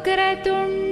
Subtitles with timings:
[0.00, 0.89] वक्रतुण्ड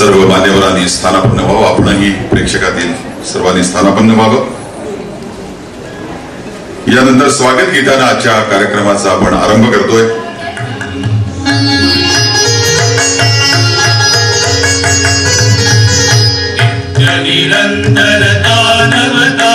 [0.00, 2.92] सर्व मान्यवरांनी स्थानापन्न व्हावं आपणही प्रेक्षकातील
[3.24, 4.46] सर्वांनी स्थानापन्न व्हावं
[6.88, 10.02] यानंतर स्वागत गीतानं आजच्या कार्यक्रमाचा आपण आरंभ करतोय.
[17.22, 18.56] निरन्तरता
[18.92, 19.54] नवता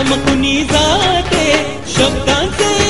[0.00, 1.42] चमकुनी जाते
[1.94, 2.89] शब्दांचे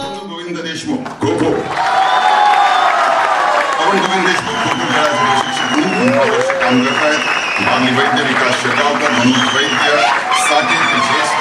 [6.71, 9.95] पंधरा वर्ष आहेत मानवी वैद्य विकास शेगावकर मनोज वैद्य
[10.43, 11.39] साकेत ज्येष्ठ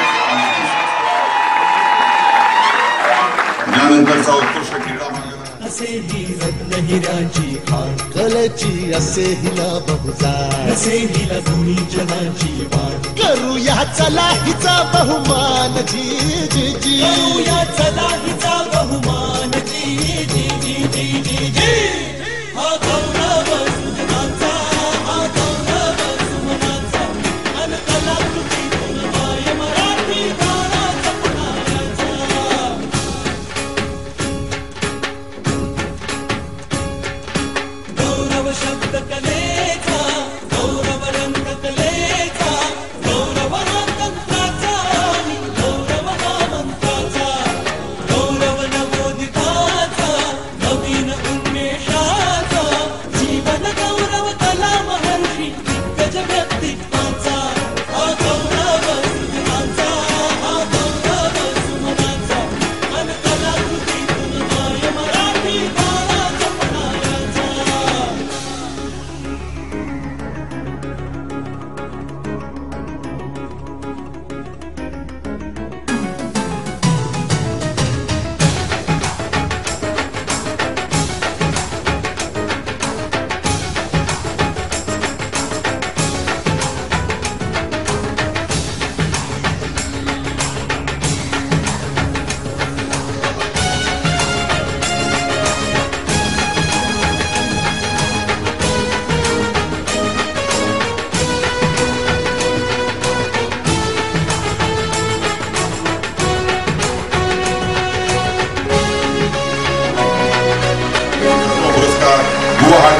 [3.66, 7.56] त्यानंतरचा उत्कृष्ट क्रीडा असे ही रत्न हिराची
[8.96, 11.38] असे हिला बहुजार असे हिला
[11.94, 12.52] जनाची
[13.22, 16.02] करूया चला हिचा बहुमान जी
[16.54, 16.98] जी जी.
[17.02, 18.09] करूया चला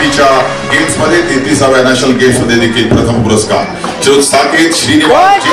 [0.00, 0.28] गुवाहाटीच्या
[0.72, 3.64] गेम्स मध्ये तेहतीसाव्या नॅशनल गेम्स मध्ये देखील प्रथम पुरस्कार।
[4.02, 5.44] जो साकेत श्रीनिवास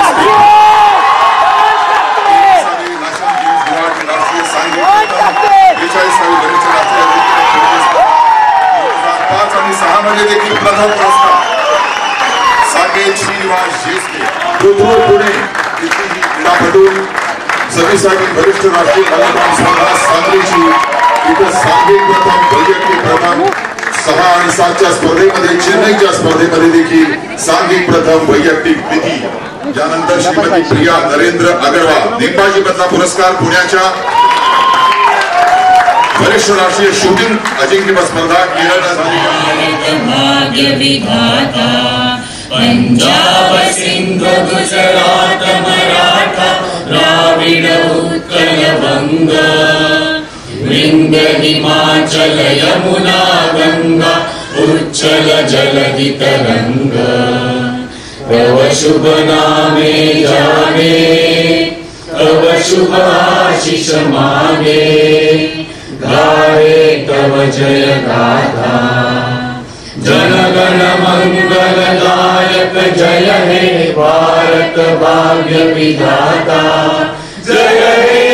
[9.30, 11.36] पाच आणि सहा मध्ये देखील प्रथम पुरस्कार।
[12.74, 14.24] साकेत श्रीनिवास जेसके
[14.62, 15.32] कोथरूड पुणे
[15.82, 16.86] येथील क्रीडापटू
[17.76, 20.62] सव्वीसावी वरिष्ठ राष्ट्रीय मल्लखांब स्पर्धा सांगलीची
[21.32, 23.44] इथं सांघिक प्रथम वैयक्तिक प्रथम।
[24.08, 28.78] सहा आणि सातच्या स्पर्धेमध्ये, चेन्नईच्या स्पर्धेमध्ये देखील सांघिक प्रथम वैयक्तिक
[29.78, 33.32] यानंतर श्रीमती प्रिया नरेंद्र अगरवाल नेमबाजी मधला पुरस्कार
[36.20, 38.44] वरिष्ठ राष्ट्रीय शूटिंग अजिंक्यपद स्पर्धा
[42.52, 43.54] पंजाब
[50.70, 53.20] हिमाचल यमुना
[53.56, 54.14] गङ्गा
[54.64, 57.10] उच्चल जलदित तव
[58.30, 59.94] कव शुभदामे
[60.24, 60.94] जाने
[62.12, 62.44] तव
[63.02, 64.82] आशिष माने
[66.02, 68.76] घारे कव जय गाथा
[70.08, 71.80] जनगण मङ्गल
[72.98, 76.62] जय हे भारत भाग्यविधाता।
[77.48, 78.27] जय हे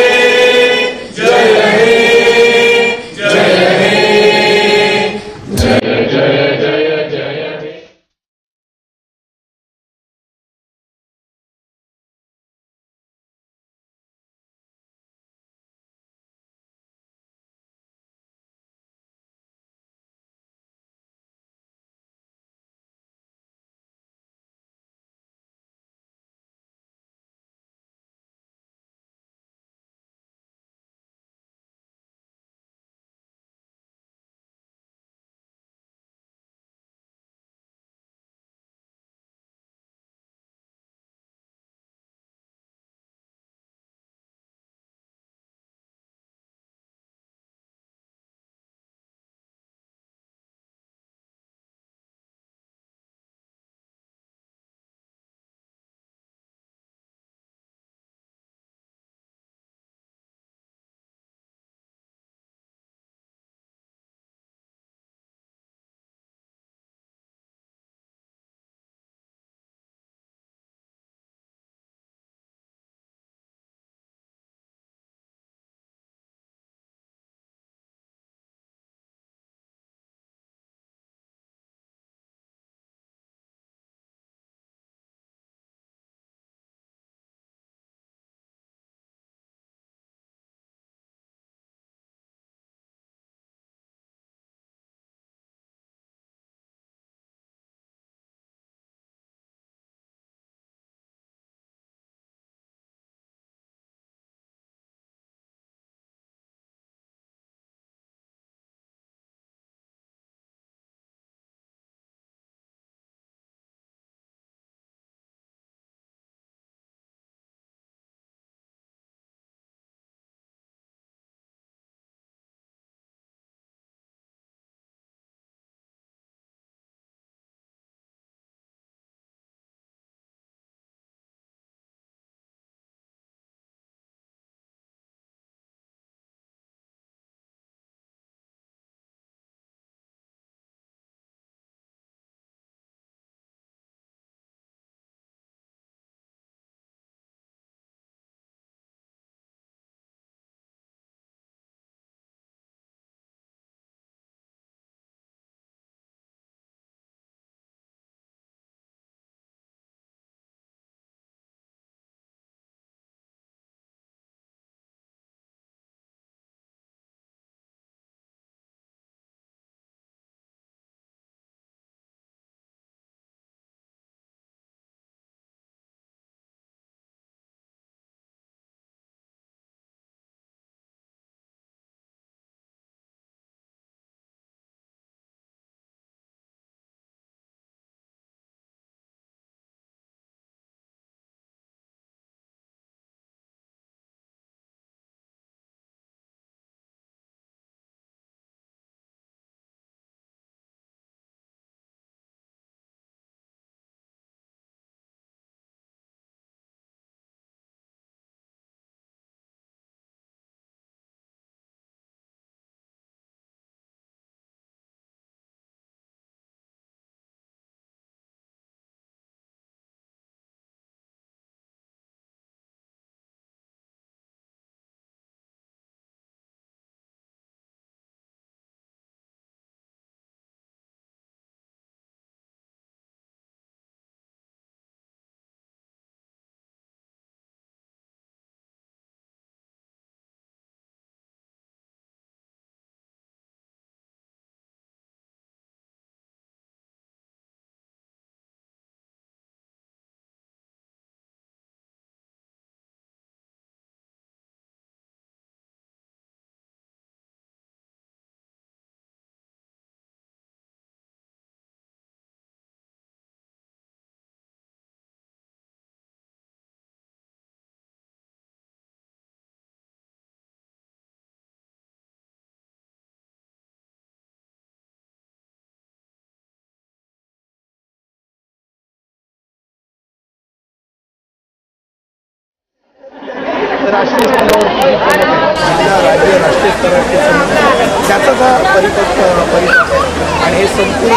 [283.94, 289.22] राष्ट्रीय स्तरावरती जी चमक आहे, जिल्हा राज्य राष्ट्रीय स्तरावरची चमक आहे, त्याचाच हा परिपक्व
[289.54, 291.14] परिपाक आहे आणि हे संपूर्ण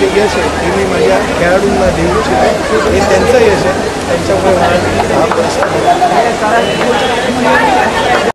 [0.00, 3.74] जे यश आहे ते मी माझ्या खेळाडूंना देऊ इच्छितो हे त्यांचं यश आहे
[4.08, 4.54] त्यांच्यामुळे
[8.16, 8.31] हा